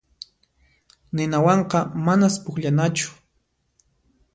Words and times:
Ninawanqa 1.15 1.79
manas 2.05 2.35
pukllanachu. 2.43 3.09